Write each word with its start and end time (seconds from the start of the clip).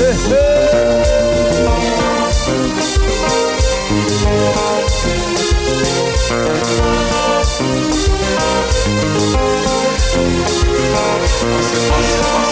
Hey, 0.00 0.14
hey. 0.14 1.19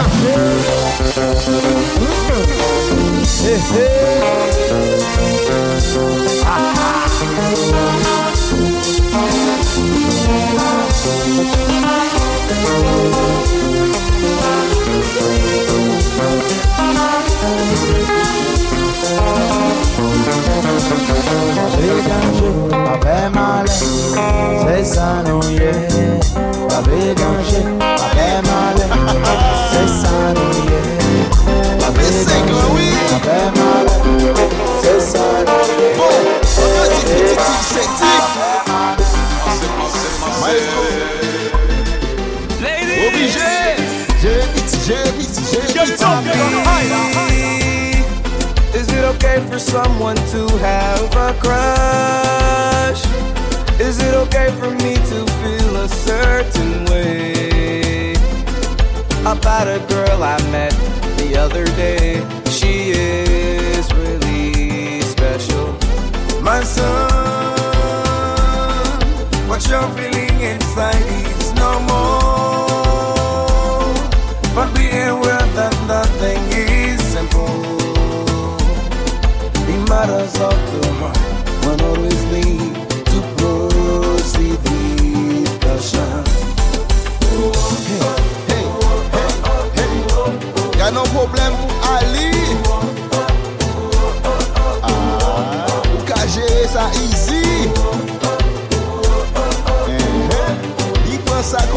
lá. 0.00 0.06
Ei, 3.44 3.54
ei. 3.54 3.90
Ah, 6.46 7.06
J'ai 21.72 22.02
gagné, 22.02 22.48
avec 22.74 23.20
yeah. 25.50 25.89
someone 49.70 50.16
to 50.16 50.48
have 50.58 51.14
a 51.14 51.32
crush? 51.38 53.02
Is 53.78 54.02
it 54.02 54.14
okay 54.14 54.50
for 54.58 54.70
me 54.82 54.94
to 54.94 55.18
feel 55.40 55.76
a 55.76 55.88
certain 55.88 56.84
way 56.86 58.14
about 59.24 59.68
a 59.68 59.78
girl 59.88 60.24
I 60.24 60.38
met 60.50 60.74
the 61.18 61.36
other 61.38 61.66
day? 61.84 62.20
She 62.50 62.90
is 62.90 63.86
really 63.94 65.02
special. 65.02 65.66
My 66.42 66.64
son, 66.64 67.10
what 69.48 69.64
you're 69.68 69.88
feeling 69.98 70.40
inside 70.40 71.06
is 71.38 71.52
no 71.54 71.78
more. 71.90 72.30
But 74.52 74.68
we 74.76 74.88
ain't 74.88 75.20
worth 75.20 75.54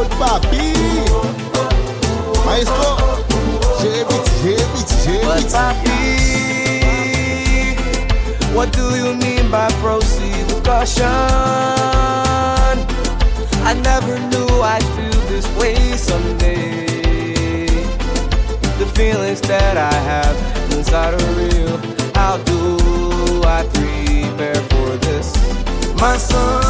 code 0.00 0.12
papi 0.20 0.72
Maestro 2.46 2.90
J-Beat, 3.80 4.26
J-Beat, 4.42 4.90
J-Beat 5.04 5.48
papi 5.54 6.00
What 8.54 8.72
do 8.72 8.84
you 8.96 9.14
mean 9.14 9.50
by 9.50 9.68
proceed 9.82 10.44
with 10.46 10.64
caution? 10.64 11.04
I 13.70 13.72
never 13.84 14.18
knew 14.30 14.48
I'd 14.72 14.86
feel 14.96 15.20
this 15.32 15.46
way 15.58 15.76
someday 15.96 17.66
The 18.78 18.86
feelings 18.96 19.40
that 19.42 19.76
I 19.76 19.94
have 20.12 20.36
inside 20.72 21.14
are 21.14 21.32
real 21.34 21.76
How 22.14 22.38
do 22.38 22.58
I 23.44 23.64
prepare 23.74 24.62
for 24.72 24.96
this? 25.06 25.28
My 26.00 26.16
son 26.16 26.69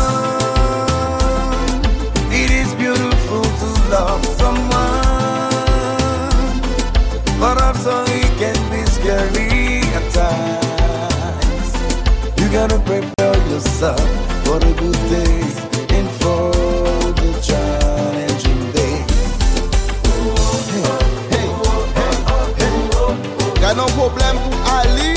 problem 24.10 24.36
Ali. 24.66 25.14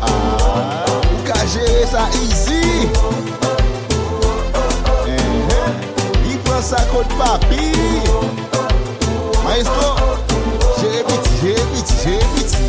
Ah, 0.00 0.86
Ou 1.10 1.18
ka 1.26 1.38
jere 1.50 1.86
sa 1.90 2.06
easy 2.22 2.86
eh, 5.06 5.10
eh, 5.10 6.30
I 6.30 6.36
pran 6.46 6.62
sa 6.62 6.78
kote 6.92 7.10
papi. 7.18 7.74
Maestro 9.44 10.18
Jere 10.80 11.02
piti, 11.06 11.32
jere 11.42 11.64
piti, 11.72 11.94
jere 12.02 12.26
piti. 12.34 12.62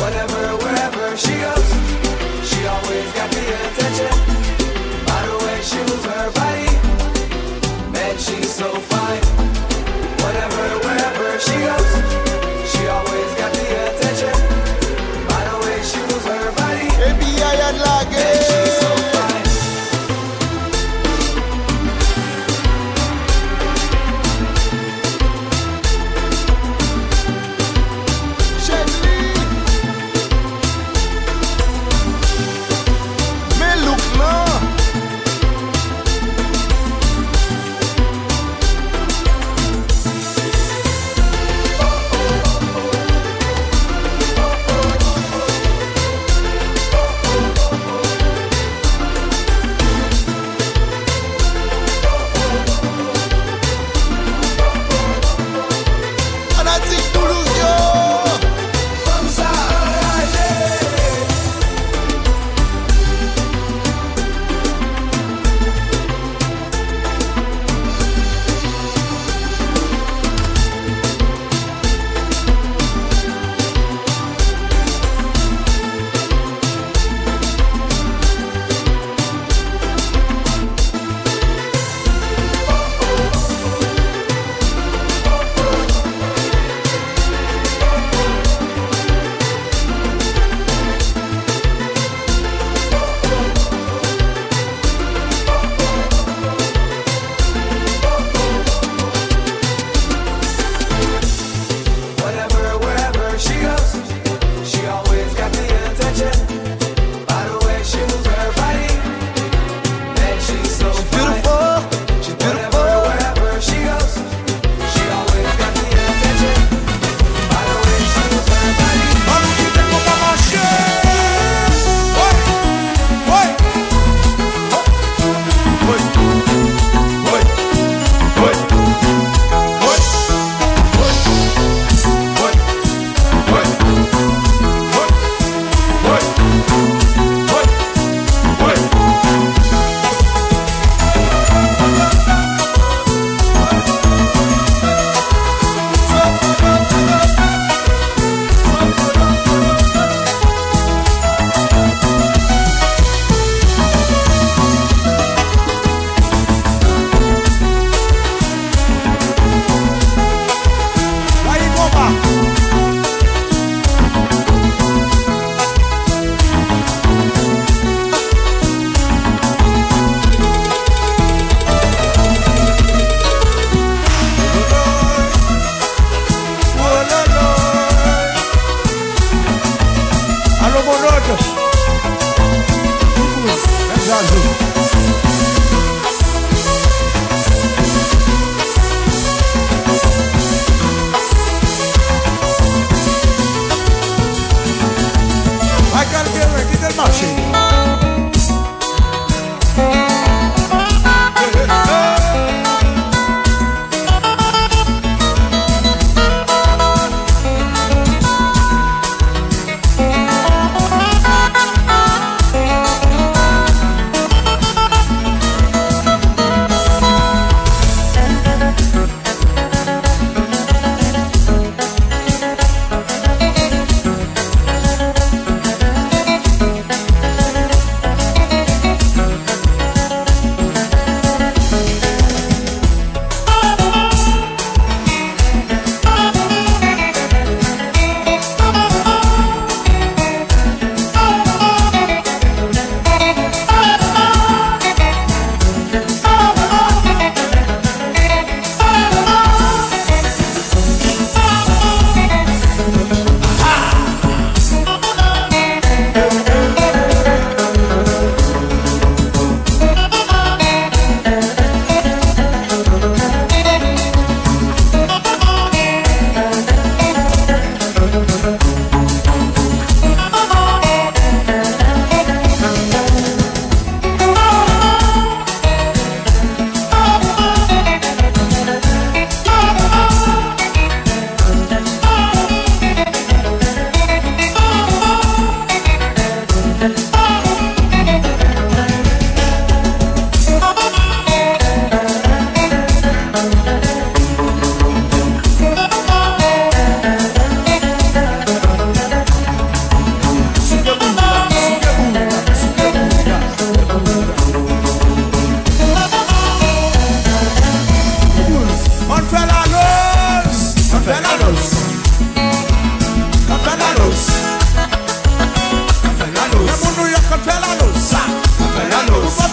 Whatever, 0.00 0.42
wherever 0.62 1.16
she 1.16 1.34
goes 1.38 1.68
She 2.48 2.58
always 2.66 3.06
got 3.14 3.30
the 3.30 3.42
attention. 3.46 4.14
By 5.06 5.18
the 5.26 5.36
way 5.44 5.56
she 5.62 5.78
moves 5.86 6.04
her 6.10 6.26
body 6.34 6.70
Man, 7.94 8.14
she's 8.18 8.50
so 8.50 8.68
fine. 8.90 9.22
Whatever, 10.22 10.64
wherever 10.84 11.28
she 11.38 11.56
goes 11.62 11.79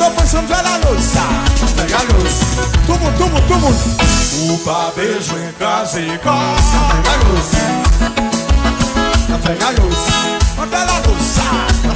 tô 0.07 0.11
passando 0.11 0.47
pela 0.47 0.77
luz. 0.89 1.13
Ah, 1.17 1.43
pega 1.75 1.97
a 1.97 2.03
luz. 2.03 2.33
Tumo, 2.85 3.11
tumo, 3.17 3.41
tumo. 3.41 3.69
O 3.69 4.91
beijo 4.95 5.37
em 5.37 5.51
casa 5.53 5.99
e 5.99 6.17
gosta. 6.17 6.77
Pega 6.91 7.11
a 7.11 7.17
luz. 7.27 7.47
Ah, 9.29 9.39
pega 9.43 9.67
a 9.67 9.71
luz. 9.71 9.97
Ah, 10.57 10.67
pega 10.69 10.93
a 10.93 10.99
luz. 11.07 11.27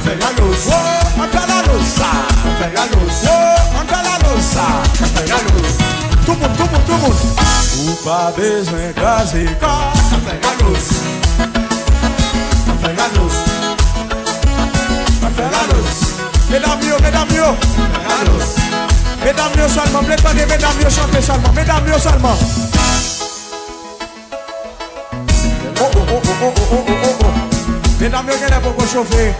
Pega 0.04 0.26
a 0.26 0.30
luz. 0.40 0.64
Pega 0.64 1.54
a 1.54 1.62
luz. 1.62 1.88
Pega 2.58 2.80
a 2.80 2.84
luz. 2.84 3.16
Pega 3.86 4.08
a 4.08 4.18
luz. 4.28 4.46
Pega 5.14 5.34
a 5.34 5.38
luz. 5.38 5.70
Tumo, 6.26 6.48
tumo, 6.56 6.78
tumo. 6.86 7.10
O 7.82 8.32
beijo 8.32 8.76
em 8.76 8.92
casa 8.92 9.38
e 9.38 9.44
gosta. 9.54 10.16
Pega 10.24 10.48
a 10.48 10.54
luz. 10.64 10.86
Pega 12.82 13.04
a 13.04 13.20
luz. 13.20 13.34
Pega 15.36 15.56
a 15.56 15.76
luz. 15.76 16.01
Mesdames, 16.52 16.86
yo, 16.86 16.98
mesdames, 17.00 17.34
yo. 17.34 17.56
Mesdames, 19.24 19.56
yo 19.56 19.68
seulement. 19.70 20.02
Mesdames, 20.02 20.46
mesdames, 20.46 20.82
yo 20.82 20.90
chantez 20.90 21.22
seulement. 21.22 21.52
Mesdames, 21.54 21.88
yo 21.88 21.98
seulement. 21.98 22.36
Oh, 25.80 25.90
oh, 25.94 26.06
oh, 26.10 26.20
oh, 26.22 26.42
oh, 26.42 26.52
oh, 26.70 26.84
oh, 26.88 26.94
oh. 27.04 27.24
oh. 27.24 27.98
Mesdames, 27.98 28.26
yo, 28.28 28.34
qu'elle 28.38 28.52
est 28.52 28.60
pour 28.60 28.86
chauffer. 28.86 29.32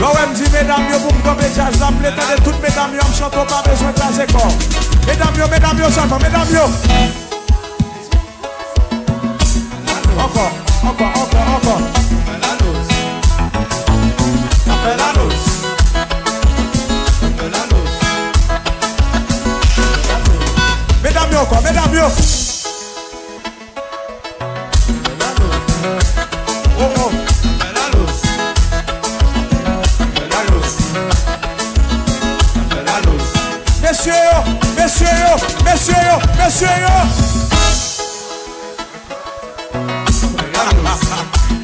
Lò 0.00 0.08
wè 0.16 0.26
mdi 0.32 0.48
mèdam 0.50 0.86
yo 0.90 0.98
pou 0.98 1.12
mkòm 1.12 1.40
e 1.44 1.50
jaz 1.54 1.76
dam 1.76 1.98
Lè 2.00 2.08
tè 2.16 2.24
de 2.30 2.40
tout 2.42 2.56
mèdam 2.62 2.94
yo 2.96 3.04
mchanto 3.10 3.44
pa 3.44 3.60
bezwen 3.68 3.92
jaz 4.00 4.18
e 4.24 4.26
kòm 4.32 4.56
Mèdam 5.06 5.36
yo, 5.36 5.48
mèdam 5.52 5.76
yo, 5.78 5.92
sanman, 5.92 6.24
mèdam 6.24 6.48
yo 6.56 6.64
Ankon, 10.16 10.50
ankon, 10.88 11.10
ankon, 11.12 11.56
ankon 11.56 11.99
Júnior. 22.00 22.12
Oh, 26.78 26.94
oh. 26.96 27.10
Mexeu, 33.82 34.14
mexeu, 34.76 35.30
mexeu, 35.62 36.20
mexeu. 36.38 36.68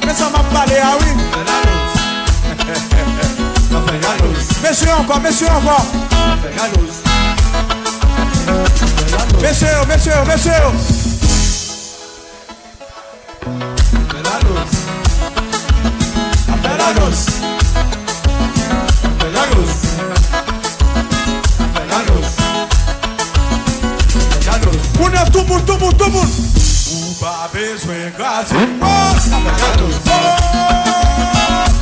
Pensa 0.01 0.27
uma 0.27 0.43
baleia, 0.43 0.91
ui. 0.91 1.17
Mexeu, 4.61 4.97
mexeu, 5.19 5.61
mexeu. 5.61 7.06
Deseo, 9.47 9.85
deseo, 9.85 10.25
deseo. 10.25 10.73
Pedagos. 14.11 14.71
A 16.51 16.57
pedagos. 16.61 17.27
A 19.03 19.23
pedagos. 19.23 19.71
A 21.61 21.67
pedagos. 21.79 22.27
Pedagos. 24.33 24.77
Una 24.99 25.23
tumur, 25.31 25.61
tumur, 25.61 25.93
tumur. 25.93 26.27
Uba 26.27 27.47
beso 27.53 27.93
en 27.93 28.11
casa. 28.11 28.53
A 28.53 28.59
pedagos. 28.59 29.27
A 29.31 29.39
pedagos. 29.45 29.95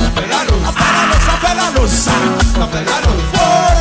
A 0.06 0.08
pedagos. 0.14 0.62
A 0.68 1.40
pedagos. 1.40 2.08
A 2.62 2.66
pedagos. 2.70 3.75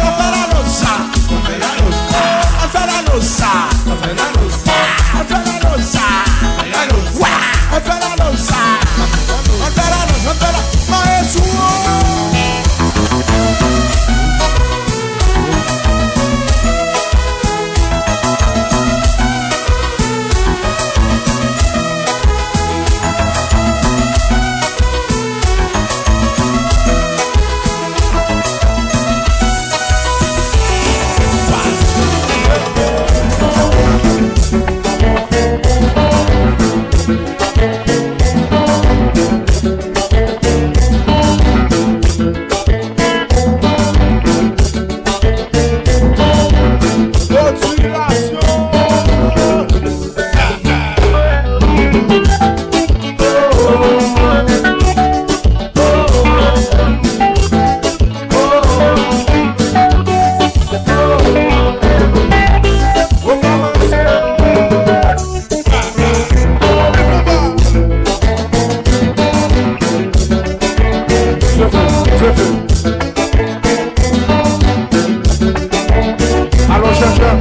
Alo 76.70 76.90
chan 77.00 77.14
chan 77.18 77.38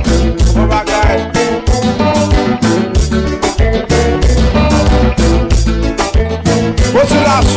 Mwen 0.54 0.54
bon 0.54 0.66
bagay 0.69 1.16
Mwen 6.93 7.07
sou 7.09 7.23
la 7.25 7.37
sou 7.43 7.53